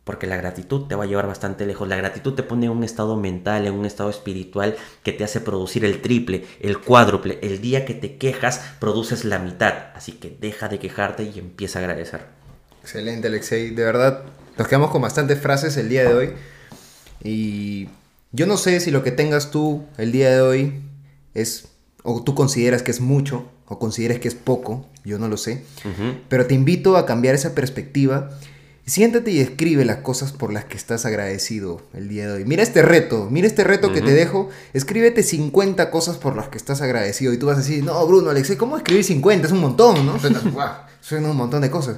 Porque 0.05 0.27
la 0.27 0.37
gratitud 0.37 0.87
te 0.87 0.95
va 0.95 1.05
a 1.05 1.07
llevar 1.07 1.27
bastante 1.27 1.65
lejos. 1.67 1.89
La 1.89 1.97
gratitud 1.97 2.35
te 2.35 2.43
pone 2.43 2.67
en 2.67 2.73
un 2.73 2.85
estado 2.85 3.17
mental, 3.17 3.67
en 3.67 3.73
un 3.73 3.87
estado 3.87 4.11
espiritual 4.11 4.77
que 5.03 5.13
te 5.13 5.25
hace 5.25 5.41
producir 5.41 5.85
el 5.85 6.03
triple, 6.03 6.45
el 6.61 6.79
cuádruple. 6.79 7.39
El 7.43 7.61
día 7.61 7.87
que 7.87 7.95
te 7.95 8.17
quejas, 8.17 8.61
produces 8.79 9.25
la 9.25 9.39
mitad. 9.39 9.73
Así 9.95 10.13
que 10.13 10.37
deja 10.39 10.69
de 10.69 10.79
quejarte 10.79 11.23
y 11.23 11.39
empieza 11.39 11.79
a 11.79 11.83
agradecer. 11.83 12.27
Excelente, 12.83 13.29
Alexei. 13.29 13.71
De 13.71 13.83
verdad, 13.83 14.25
nos 14.59 14.69
quedamos 14.69 14.91
con 14.91 15.01
bastantes 15.01 15.41
frases 15.41 15.77
el 15.79 15.89
día 15.89 16.05
de 16.05 16.15
hoy. 16.15 16.33
Y 17.23 17.89
yo 18.33 18.47
no 18.47 18.59
sé 18.59 18.81
si 18.81 18.91
lo 18.91 19.03
que 19.03 19.11
tengas 19.11 19.51
tú 19.51 19.87
el 19.97 20.13
día 20.13 20.31
de 20.31 20.41
hoy 20.43 20.83
es 21.33 21.69
o 22.05 22.23
tú 22.23 22.35
consideras 22.35 22.83
que 22.83 22.91
es 22.91 23.01
mucho, 23.01 23.49
o 23.67 23.79
consideras 23.79 24.19
que 24.19 24.29
es 24.29 24.35
poco, 24.35 24.87
yo 25.05 25.19
no 25.19 25.27
lo 25.27 25.37
sé, 25.37 25.65
pero 26.29 26.47
te 26.47 26.55
invito 26.55 26.97
a 26.97 27.07
cambiar 27.07 27.35
esa 27.35 27.55
perspectiva. 27.55 28.31
Siéntate 28.87 29.31
y 29.31 29.41
escribe 29.41 29.87
las 29.87 29.99
cosas 29.99 30.33
por 30.33 30.53
las 30.53 30.67
que 30.67 30.77
estás 30.77 31.07
agradecido 31.07 31.81
el 31.95 32.07
día 32.07 32.27
de 32.27 32.35
hoy. 32.35 32.45
Mira 32.45 32.63
este 32.63 32.83
reto, 32.83 33.29
mira 33.31 33.47
este 33.47 33.65
reto 33.65 33.93
que 33.95 34.03
te 34.03 34.13
dejo. 34.13 34.51
Escríbete 34.75 35.23
50 35.23 35.91
cosas 35.91 36.19
por 36.19 36.37
las 36.37 36.49
que 36.49 36.59
estás 36.59 36.83
agradecido. 36.83 37.33
Y 37.33 37.39
tú 37.39 37.47
vas 37.47 37.57
a 37.57 37.61
decir, 37.61 37.83
no, 37.83 38.07
Bruno, 38.07 38.29
Alexei, 38.29 38.57
¿cómo 38.57 38.77
escribir 38.77 39.03
50? 39.03 39.47
Es 39.47 39.53
un 39.55 39.61
montón, 39.61 40.05
¿no? 40.05 40.19
Suena 41.01 41.31
un 41.31 41.37
montón 41.37 41.63
de 41.63 41.71
cosas. 41.71 41.97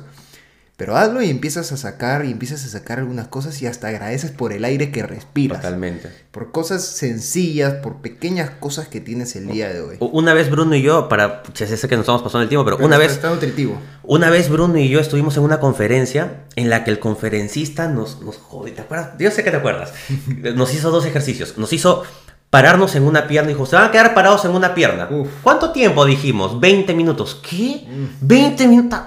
Pero 0.77 0.95
hazlo 0.95 1.23
y 1.23 1.31
empiezas 1.31 1.73
a 1.73 1.79
sacar 1.79 2.27
y 2.27 2.31
empiezas 2.31 2.63
a 2.67 2.69
sacar 2.69 2.99
algunas 2.99 3.29
cosas 3.29 3.63
y 3.63 3.67
hasta 3.67 3.89
agradeces 3.89 4.31
por 4.31 4.53
el 4.53 4.63
aire 4.63 4.91
que 4.91 5.03
respiras. 5.03 5.63
Totalmente. 5.63 6.11
Por 6.31 6.53
cosas 6.53 6.85
sencillas, 6.85 7.77
por 7.77 8.03
pequeñas 8.03 8.51
cosas 8.51 8.87
que 8.87 9.01
tienes 9.01 9.35
el 9.37 9.49
día 9.49 9.73
de 9.73 9.81
hoy. 9.81 9.97
Una 10.01 10.35
vez 10.35 10.51
Bruno 10.51 10.75
y 10.75 10.83
yo, 10.83 11.09
para, 11.09 11.43
ya 11.55 11.67
sé 11.67 11.89
que 11.89 11.97
nos 11.97 12.03
estamos 12.03 12.21
pasando 12.21 12.43
el 12.43 12.51
tiempo, 12.51 12.63
pero, 12.67 12.77
una 12.85 12.99
vez... 12.99 13.13
Está 13.13 13.31
nutritivo. 13.31 13.79
Una 14.03 14.29
vez 14.29 14.51
Bruno 14.51 14.77
y 14.77 14.91
yo 14.91 15.01
estuvimos 15.01 15.35
en 15.39 15.45
una 15.45 15.61
conferencia 15.61 16.45
en 16.57 16.69
la 16.69 16.85
que 16.85 16.91
el 16.91 16.99
conferencista 16.99 17.89
nos, 17.89 18.21
nos 18.21 18.37
jode, 18.37 18.73
¿te 18.73 18.83
acuerdas? 18.83 19.13
Yo 19.19 19.31
sé 19.31 19.43
que 19.43 19.51
te 19.51 19.57
acuerdas. 19.57 19.95
Nos 20.55 20.75
hizo 20.75 20.91
dos 20.91 21.07
ejercicios. 21.07 21.57
Nos 21.57 21.73
hizo 21.73 22.03
pararnos 22.51 22.95
en 22.97 23.05
una 23.05 23.27
pierna 23.27 23.51
y 23.51 23.55
dijo, 23.55 23.67
se 23.67 23.77
van 23.77 23.87
a 23.87 23.91
quedar 23.91 24.15
parados 24.15 24.45
en 24.45 24.51
una 24.51 24.75
pierna. 24.75 25.09
Uf. 25.11 25.29
¿Cuánto 25.43 25.73
tiempo 25.73 26.05
dijimos? 26.05 26.61
20 26.61 26.95
minutos. 26.95 27.41
¿Qué? 27.43 27.87
20 28.21 28.69
minutos. 28.69 29.01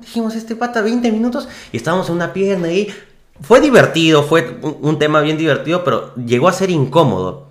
Dijimos, 0.00 0.34
este 0.34 0.56
pata 0.56 0.82
20 0.82 1.10
minutos 1.12 1.48
y 1.72 1.76
estábamos 1.76 2.08
en 2.08 2.16
una 2.16 2.32
pierna 2.32 2.68
ahí. 2.68 2.92
Fue 3.40 3.60
divertido, 3.60 4.22
fue 4.22 4.58
un, 4.62 4.76
un 4.80 4.98
tema 4.98 5.20
bien 5.20 5.38
divertido, 5.38 5.84
pero 5.84 6.14
llegó 6.16 6.48
a 6.48 6.52
ser 6.52 6.70
incómodo. 6.70 7.48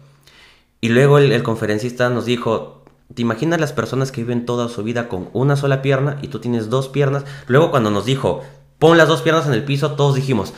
Y 0.80 0.90
luego 0.90 1.18
el, 1.18 1.32
el 1.32 1.44
conferencista 1.44 2.10
nos 2.10 2.26
dijo, 2.26 2.84
¿te 3.14 3.22
imaginas 3.22 3.60
las 3.60 3.74
personas 3.74 4.12
que 4.12 4.22
viven 4.22 4.46
toda 4.46 4.70
su 4.70 4.84
vida 4.84 5.08
con 5.10 5.30
una 5.34 5.56
sola 5.56 5.82
pierna 5.82 6.18
y 6.22 6.28
tú 6.30 6.40
tienes 6.40 6.70
dos 6.70 6.88
piernas? 6.90 7.24
Luego 7.48 7.72
cuando 7.72 7.92
nos 7.92 8.06
dijo, 8.06 8.42
pon 8.80 8.98
las 8.98 9.08
dos 9.08 9.22
piernas 9.22 9.46
en 9.48 9.54
el 9.54 9.64
piso, 9.64 9.92
todos 9.92 10.16
dijimos, 10.16 10.54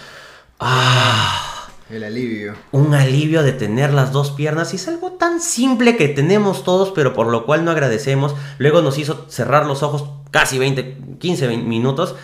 ah 0.60 1.68
El 1.90 2.04
alivio. 2.04 2.54
un 2.72 2.94
alivio 2.94 3.44
de 3.44 3.52
tener 3.52 3.94
las 3.94 4.12
dos 4.12 4.32
piernas 4.32 4.74
y 4.74 4.78
es 4.78 4.88
algo 4.88 5.12
tan 5.13 5.42
simple 5.42 5.98
que 5.98 6.08
tenemos 6.08 6.63
todos 6.63 6.92
pero 6.92 7.13
por 7.13 7.28
lo 7.28 7.46
cual 7.46 7.66
no 7.66 7.72
agradecemos. 7.72 8.34
Luego 8.60 8.82
nos 8.82 8.98
hizo 8.98 9.25
cerrar 9.30 9.66
los 9.66 9.84
ojos 9.84 10.06
casi 10.34 10.60
20, 10.60 10.98
15 11.20 11.48
20 11.48 11.66
minutos 11.70 12.16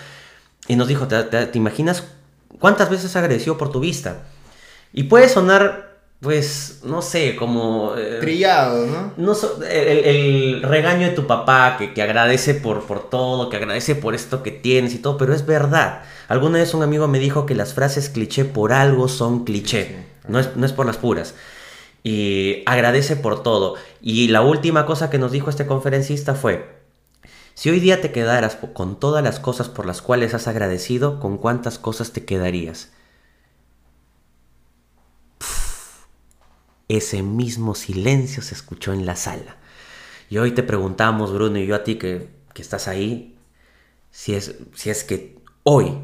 y 0.68 0.75
nos 0.75 0.88
dijo, 0.89 1.08
¿te, 1.08 1.24
te- 1.24 1.46
te 1.46 1.58
imaginas 1.58 2.04
cuántas 2.60 2.89
veces 2.89 3.16
agradeció 3.16 3.58
por 3.58 3.72
tu 3.72 3.80
vista? 3.80 4.24
Y 4.92 5.04
puede 5.04 5.30
sonar, 5.30 6.00
pues, 6.20 6.80
no 6.84 7.01
sé, 7.04 7.36
como... 7.36 7.94
eh, 7.96 8.18
Trillado, 8.20 8.88
¿no? 8.88 9.13
no 9.16 9.36
so- 9.36 9.62
el, 9.63 10.00
el 10.06 10.62
regaño 10.63 11.08
de 11.08 11.13
tu 11.13 11.28
papá 11.28 11.75
que, 11.78 11.94
que 11.94 12.01
agradece 12.01 12.56
por, 12.56 12.84
por 12.86 13.10
todo, 13.10 13.50
que 13.50 13.58
agradece 13.58 13.94
por 13.96 14.16
esto 14.16 14.42
que 14.44 14.51
tienes 14.51 14.94
y 14.96 14.98
todo, 14.98 15.18
pero 15.18 15.34
es 15.34 15.46
verdad. 15.46 16.01
Alguna 16.28 16.58
vez 16.58 16.74
un 16.74 16.84
amigo 16.84 17.08
me 17.08 17.20
dijo 17.20 17.46
que 17.46 17.56
las 17.56 17.74
frases 17.75 18.10
cliché 18.10 18.46
por 18.46 18.74
algo 18.74 19.08
son 19.08 19.46
cliché, 19.46 20.06
no 20.28 20.39
es, 20.39 20.56
no 20.56 20.66
es 20.66 20.74
por 20.74 20.86
las 20.88 20.98
puras. 20.98 21.36
Y 22.04 22.63
agradece 22.66 23.16
por 23.16 23.44
todo. 23.44 23.75
Y 24.01 24.30
la 24.30 24.42
última 24.42 24.86
cosa 24.88 25.10
que 25.10 25.20
nos 25.20 25.32
dijo 25.32 25.50
este 25.50 25.66
conferencista 25.68 26.34
fue, 26.36 26.79
si 27.60 27.70
hoy 27.70 27.82
día 27.82 28.00
te 28.00 28.13
quedaras 28.13 28.58
con 28.74 28.98
todas 29.01 29.22
las 29.22 29.42
cosas 29.42 29.68
por 29.68 29.86
las 29.86 30.01
cuales 30.01 30.34
has 30.34 30.48
agradecido, 30.48 31.20
¿con 31.20 31.38
cuántas 31.38 31.78
cosas 31.78 32.13
te 32.13 32.24
quedarías? 32.24 32.94
Ese 36.88 37.22
mismo 37.22 37.75
silencio 37.75 38.42
se 38.42 38.56
escuchó 38.56 38.94
en 38.94 39.06
la 39.06 39.18
sala. 39.18 39.58
Y 40.30 40.38
hoy 40.38 40.51
te 40.51 40.63
preguntamos, 40.63 41.34
Bruno, 41.34 41.60
y 41.60 41.68
yo 41.68 41.75
a 41.75 41.84
ti 41.84 41.96
que, 41.96 42.30
que 42.54 42.62
estás 42.62 42.88
ahí, 42.88 43.38
si 44.10 44.36
es, 44.36 44.56
si 44.74 44.89
es 44.89 45.04
que 45.04 45.44
hoy 45.63 45.98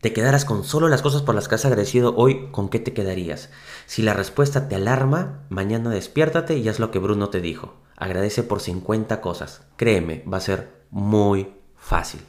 te 0.00 0.12
quedaras 0.12 0.44
con 0.44 0.64
solo 0.64 0.88
las 0.88 1.02
cosas 1.02 1.22
por 1.22 1.36
las 1.36 1.46
que 1.46 1.54
has 1.54 1.64
agradecido 1.64 2.16
hoy, 2.16 2.48
¿con 2.50 2.68
qué 2.68 2.80
te 2.80 2.92
quedarías? 2.92 3.50
Si 3.86 4.02
la 4.02 4.14
respuesta 4.14 4.68
te 4.68 4.74
alarma, 4.74 5.44
mañana 5.48 5.90
despiértate 5.90 6.56
y 6.56 6.68
haz 6.68 6.80
lo 6.80 6.90
que 6.90 6.98
Bruno 6.98 7.30
te 7.30 7.40
dijo. 7.40 7.76
Agradece 7.94 8.42
por 8.42 8.58
50 8.58 9.20
cosas. 9.20 9.62
Créeme, 9.76 10.24
va 10.26 10.38
a 10.38 10.40
ser 10.40 10.77
muy 10.90 11.48
fácil. 11.76 12.20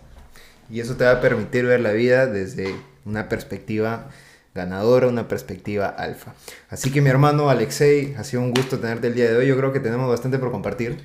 Y 0.69 0.79
eso 0.79 0.95
te 0.95 1.03
va 1.03 1.11
a 1.11 1.21
permitir 1.21 1.65
ver 1.65 1.79
la 1.79 1.91
vida 1.91 2.27
desde 2.27 2.75
una 3.05 3.27
perspectiva 3.27 4.09
ganadora, 4.53 5.07
una 5.07 5.27
perspectiva 5.27 5.87
alfa. 5.87 6.33
Así 6.69 6.91
que 6.91 7.01
mi 7.01 7.09
hermano 7.09 7.49
Alexei, 7.49 8.13
ha 8.17 8.23
sido 8.23 8.41
un 8.43 8.53
gusto 8.53 8.79
tenerte 8.79 9.07
el 9.07 9.15
día 9.15 9.29
de 9.29 9.37
hoy. 9.37 9.47
Yo 9.47 9.57
creo 9.57 9.73
que 9.73 9.79
tenemos 9.79 10.09
bastante 10.09 10.37
por 10.37 10.51
compartir. 10.51 10.97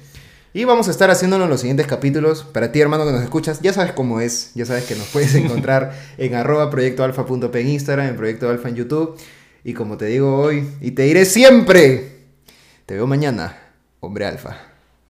Y 0.52 0.64
vamos 0.64 0.86
a 0.86 0.92
estar 0.92 1.10
haciéndolo 1.10 1.44
en 1.44 1.50
los 1.50 1.60
siguientes 1.60 1.86
capítulos. 1.86 2.44
Para 2.44 2.70
ti, 2.70 2.80
hermano, 2.80 3.04
que 3.04 3.12
nos 3.12 3.22
escuchas, 3.22 3.60
ya 3.60 3.72
sabes 3.72 3.92
cómo 3.92 4.20
es. 4.20 4.52
Ya 4.54 4.64
sabes 4.66 4.84
que 4.84 4.94
nos 4.94 5.08
puedes 5.08 5.34
encontrar 5.34 5.98
en 6.18 6.34
arroba 6.34 6.70
proyectoalfa.p 6.70 7.60
en 7.60 7.68
Instagram, 7.68 8.08
en 8.08 8.16
Proyecto 8.16 8.48
Alfa 8.48 8.68
en 8.68 8.76
YouTube. 8.76 9.18
Y 9.64 9.72
como 9.72 9.96
te 9.96 10.06
digo 10.06 10.36
hoy, 10.38 10.68
y 10.80 10.90
te 10.90 11.04
diré 11.04 11.24
siempre, 11.24 12.18
te 12.84 12.94
veo 12.94 13.06
mañana, 13.06 13.56
hombre 14.00 14.26
alfa. 14.26 14.73